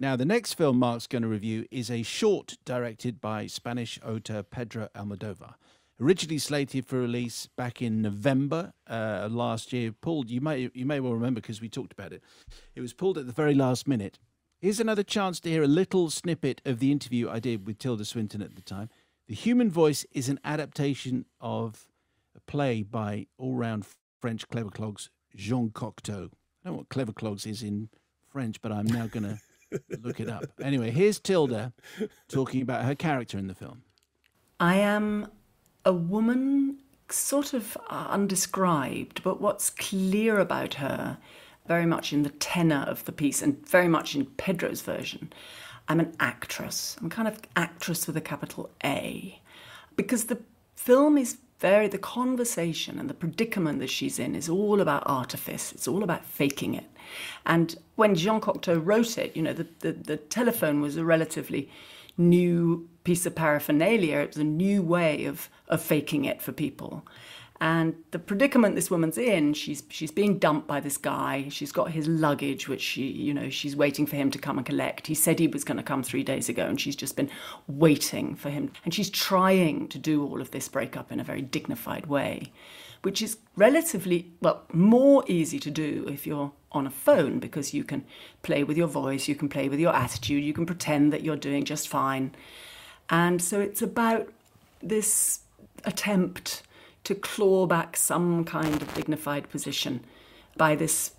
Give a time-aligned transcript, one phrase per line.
[0.00, 4.44] Now, the next film Mark's going to review is a short directed by Spanish author
[4.44, 5.54] Pedro Almodovar.
[6.00, 10.30] Originally slated for release back in November uh, last year, pulled.
[10.30, 12.22] You may you may well remember because we talked about it.
[12.76, 14.20] It was pulled at the very last minute.
[14.60, 18.04] Here's another chance to hear a little snippet of the interview I did with Tilda
[18.04, 18.90] Swinton at the time.
[19.26, 21.88] The Human Voice is an adaptation of
[22.36, 23.84] a play by all-round
[24.20, 26.26] French clever clogs Jean Cocteau.
[26.26, 27.88] I don't know what clever clogs is in
[28.28, 29.40] French, but I'm now going to
[30.02, 30.46] look it up.
[30.60, 31.72] Anyway, here's Tilda
[32.28, 33.82] talking about her character in the film.
[34.60, 35.28] I am
[35.84, 36.78] a woman
[37.10, 41.18] sort of undescribed, but what's clear about her,
[41.66, 45.32] very much in the tenor of the piece and very much in Pedro's version,
[45.88, 46.96] I'm an actress.
[47.00, 49.40] I'm kind of actress with a capital A.
[49.96, 50.38] Because the
[50.76, 55.72] film is very, the conversation and the predicament that she's in is all about artifice.
[55.72, 56.86] It's all about faking it.
[57.46, 61.68] And when Jean Cocteau wrote it, you know, the, the, the telephone was a relatively
[62.16, 64.18] new piece of paraphernalia.
[64.18, 67.04] It was a new way of, of faking it for people.
[67.60, 71.46] And the predicament this woman's in, she's she's being dumped by this guy.
[71.48, 74.66] She's got his luggage, which she, you know, she's waiting for him to come and
[74.66, 75.08] collect.
[75.08, 77.30] He said he was going to come three days ago, and she's just been
[77.66, 78.70] waiting for him.
[78.84, 82.52] And she's trying to do all of this breakup in a very dignified way,
[83.02, 87.82] which is relatively well more easy to do if you're on a phone because you
[87.82, 88.04] can
[88.42, 91.36] play with your voice, you can play with your attitude, you can pretend that you're
[91.36, 92.32] doing just fine.
[93.10, 94.28] And so it's about
[94.80, 95.40] this
[95.84, 96.62] attempt
[97.08, 100.04] to claw back some kind of dignified position
[100.58, 101.12] by this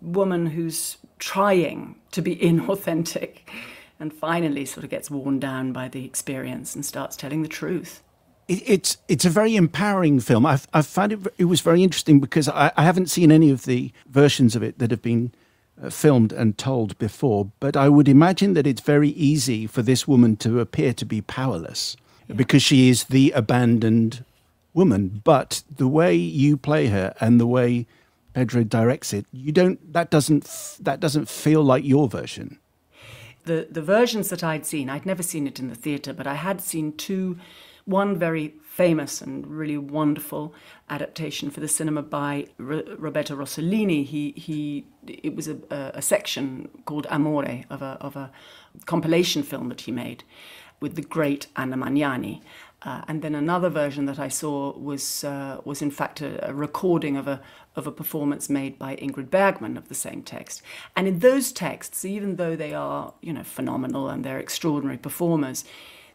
[0.00, 3.42] woman who's trying to be inauthentic
[4.00, 8.02] and finally sort of gets worn down by the experience and starts telling the truth.
[8.48, 10.44] it's it's a very empowering film.
[10.44, 13.64] I've, I've found it it was very interesting because I, I haven't seen any of
[13.64, 15.30] the versions of it that have been
[15.80, 20.08] uh, filmed and told before, but I would imagine that it's very easy for this
[20.08, 22.34] woman to appear to be powerless yeah.
[22.34, 24.24] because she is the abandoned
[24.74, 27.86] woman, but the way you play her and the way
[28.34, 29.92] Pedro directs it, you don't.
[29.92, 30.78] That doesn't.
[30.80, 32.58] That doesn't feel like your version.
[33.44, 36.34] The the versions that I'd seen, I'd never seen it in the theatre, but I
[36.34, 37.38] had seen two.
[37.84, 40.54] One very famous and really wonderful
[40.88, 44.06] adaptation for the cinema by R- Roberto Rossellini.
[44.06, 44.86] He he.
[45.06, 48.30] It was a, a, a section called Amore of a of a
[48.86, 50.22] compilation film that he made
[50.80, 52.40] with the great Anna Magnani.
[52.84, 56.52] Uh, and then another version that I saw was uh, was in fact a, a,
[56.52, 57.40] recording of a
[57.76, 60.62] of a performance made by Ingrid Bergman of the same text.
[60.96, 65.64] And in those texts, even though they are you know phenomenal and they're extraordinary performers,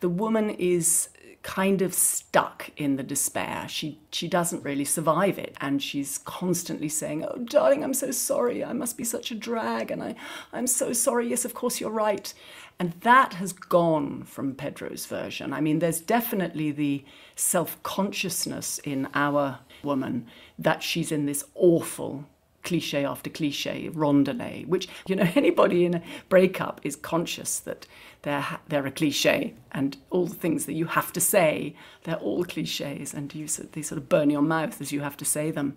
[0.00, 1.08] the woman is
[1.42, 3.66] kind of stuck in the despair.
[3.68, 8.62] She she doesn't really survive it, and she's constantly saying, "Oh, darling, I'm so sorry.
[8.64, 10.14] I must be such a drag, and I
[10.52, 11.28] I'm so sorry.
[11.28, 12.32] Yes, of course you're right."
[12.78, 15.52] And that has gone from Pedro's version.
[15.52, 17.04] I mean, there's definitely the
[17.36, 20.26] self consciousness in our woman
[20.58, 22.26] that she's in this awful
[22.62, 27.86] cliche after cliche rondelay which you know anybody in a breakup is conscious that
[28.22, 32.44] they're they're a cliche and all the things that you have to say they're all
[32.44, 35.76] cliches and you they sort of burn your mouth as you have to say them.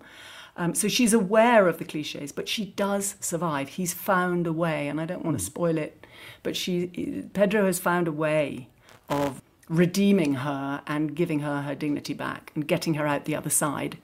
[0.56, 3.70] Um, so she's aware of the cliches but she does survive.
[3.70, 6.06] He's found a way and i don't want to spoil it
[6.42, 8.68] but she pedro has found a way
[9.08, 13.50] of redeeming her and giving her her dignity back and getting her out the other
[13.50, 13.98] side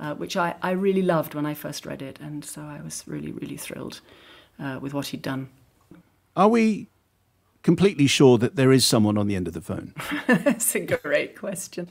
[0.00, 2.18] uh, which I, I really loved when I first read it.
[2.20, 4.00] And so I was really, really thrilled
[4.58, 5.50] uh, with what he'd done.
[6.36, 6.88] Are we
[7.62, 9.94] completely sure that there is someone on the end of the phone?
[10.26, 11.88] That's a great question.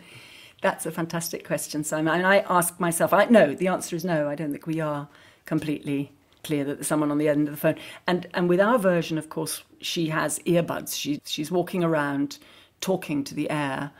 [0.61, 2.13] That's a fantastic question, Simon.
[2.15, 4.27] And I ask myself, I no, the answer is no.
[4.27, 5.07] I don't think we are
[5.45, 6.11] completely
[6.43, 7.75] clear that there's someone on the end of the phone.
[8.07, 10.95] And and with our version, of course, she has earbuds.
[10.95, 12.39] She she's walking around
[12.81, 13.91] talking to the air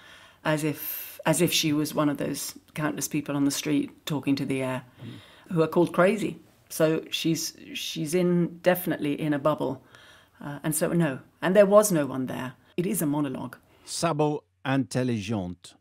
[0.44, 4.36] as if as if she was one of those countless people on the street talking
[4.36, 5.54] to the air mm.
[5.54, 6.40] who are called crazy.
[6.70, 9.84] So she's she's in definitely in a bubble,
[10.40, 12.54] uh, and so no, and there was no one there.
[12.78, 13.58] It is a monologue.
[13.86, 15.74] Sabot intelligent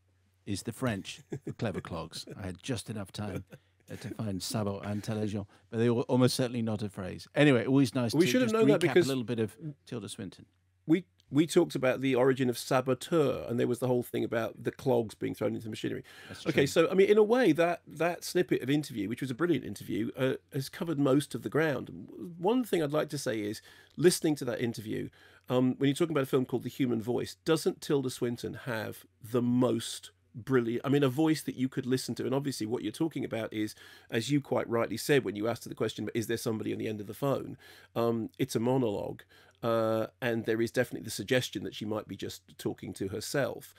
[0.46, 2.24] is the French for clever clogs.
[2.40, 3.44] I had just enough time
[3.90, 7.28] uh, to find sabot intelligent, but they were almost certainly not a phrase.
[7.34, 8.14] Anyway, always nice.
[8.14, 9.54] We to should have known that because a little bit of
[9.86, 10.46] Tilda Swinton.
[10.86, 14.64] We we talked about the origin of saboteur, and there was the whole thing about
[14.64, 16.02] the clogs being thrown into the machinery.
[16.46, 19.34] okay, so I mean, in a way, that that snippet of interview, which was a
[19.34, 22.08] brilliant interview, uh, has covered most of the ground.
[22.38, 23.60] One thing I'd like to say is,
[23.96, 25.10] listening to that interview,
[25.48, 29.04] um, when you're talking about a film called The Human Voice, doesn't Tilda Swinton have
[29.22, 30.84] the most brilliant.
[30.84, 32.24] I mean, a voice that you could listen to.
[32.24, 33.74] And obviously, what you're talking about is,
[34.10, 36.88] as you quite rightly said when you asked the question, is there somebody on the
[36.88, 37.56] end of the phone?
[37.96, 39.22] Um, it's a monologue.
[39.62, 43.74] Uh, and there is definitely the suggestion that she might be just talking to herself.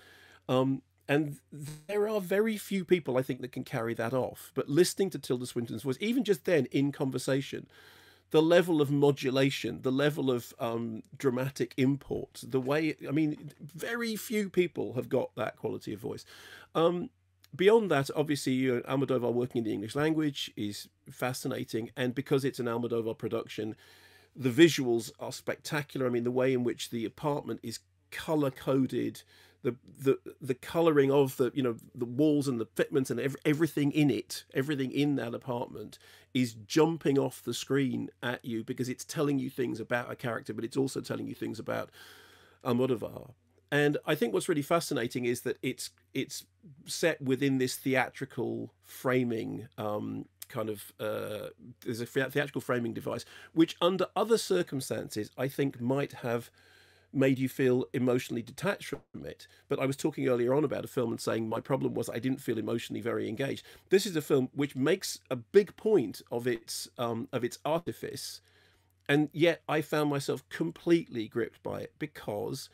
[0.48, 1.38] Um, and
[1.88, 4.52] there are very few people, I think, that can carry that off.
[4.54, 7.68] But listening to Tilda Swinton's voice, even just then in conversation,
[8.32, 14.16] the level of modulation, the level of um, dramatic import, the way, I mean, very
[14.16, 16.26] few people have got that quality of voice.
[16.76, 17.10] Um,
[17.56, 21.90] beyond that, obviously, you know, Almodovar working in the English language is fascinating.
[21.98, 23.76] And because it's an Almodovar production,
[24.40, 26.08] the visuals are spectacular.
[26.08, 29.22] I mean, the way in which the apartment is color coded,
[29.62, 33.92] the the the coloring of the you know the walls and the fitments and everything
[33.92, 36.00] in it, everything in that apartment
[36.34, 40.54] is jumping off the screen at you because it's telling you things about a character,
[40.54, 41.90] but it's also telling you things about
[42.64, 43.32] Almodovar.
[43.72, 46.46] And I think what's really fascinating is that it's it's
[46.86, 51.50] set within this theatrical framing um, kind of uh,
[51.86, 56.50] there's a theatrical framing device, which under other circumstances I think might have
[57.12, 59.48] made you feel emotionally detached from it.
[59.68, 62.20] But I was talking earlier on about a film and saying my problem was I
[62.20, 63.66] didn't feel emotionally very engaged.
[63.90, 68.42] This is a film which makes a big point of its um, of its artifice,
[69.08, 72.70] and yet I found myself completely gripped by it because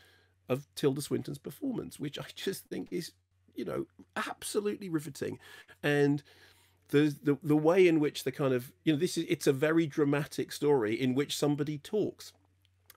[0.50, 3.12] of Tilda Swinton's performance, which I just think is
[3.56, 3.86] you know
[4.16, 5.40] absolutely riveting,
[5.84, 6.24] and.
[6.90, 9.54] The, the the way in which the kind of you know this is it's a
[9.54, 12.32] very dramatic story in which somebody talks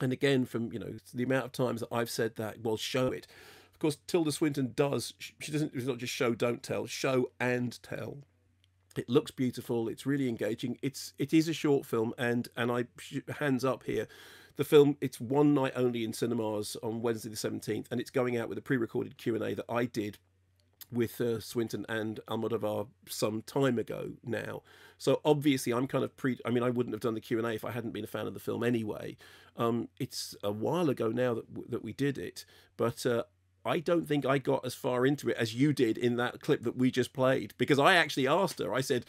[0.01, 3.07] and again, from you know the amount of times that I've said that, well, show
[3.07, 3.27] it.
[3.73, 5.13] Of course, Tilda Swinton does.
[5.17, 5.73] She doesn't.
[5.73, 6.85] It's not just show, don't tell.
[6.85, 8.19] Show and tell.
[8.97, 9.87] It looks beautiful.
[9.87, 10.77] It's really engaging.
[10.81, 12.85] It's it is a short film, and and I
[13.39, 14.07] hands up here.
[14.55, 18.37] The film it's one night only in cinemas on Wednesday the seventeenth, and it's going
[18.37, 20.17] out with a pre-recorded Q and A that I did
[20.91, 24.63] with uh, Swinton and Almodovar some time ago now.
[24.97, 26.37] So obviously, I'm kind of pre.
[26.45, 28.07] I mean, I wouldn't have done the Q and A if I hadn't been a
[28.07, 29.17] fan of the film anyway.
[29.57, 32.45] Um, it's a while ago now that that we did it,
[32.77, 33.23] but uh,
[33.65, 36.63] I don't think I got as far into it as you did in that clip
[36.63, 38.73] that we just played because I actually asked her.
[38.73, 39.05] I said,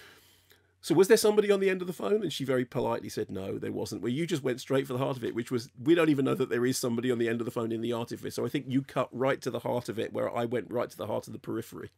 [0.82, 2.23] so was there somebody on the end of the phone?
[2.23, 4.00] And she very politely said, no, there wasn't.
[4.03, 6.25] Well, you just went straight for the heart of it, which was, we don't even
[6.25, 8.35] know that there is somebody on the end of the phone in the artifice.
[8.35, 10.88] So I think you cut right to the heart of it, where I went right
[10.88, 11.91] to the heart of the periphery.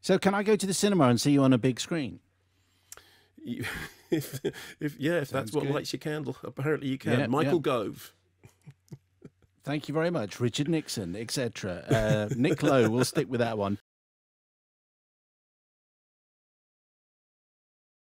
[0.00, 2.18] So can I go to the cinema and see you on a big screen?
[3.42, 3.64] You,
[4.10, 4.40] if,
[4.80, 5.74] if, yeah, if Sounds that's what good.
[5.74, 7.20] lights your candle, apparently you can.
[7.20, 7.60] Yeah, Michael yeah.
[7.60, 8.12] Gove.
[9.62, 11.84] Thank you very much, Richard Nixon, etc.
[11.88, 12.88] Uh, Nick Lowe.
[12.88, 13.78] We'll stick with that one.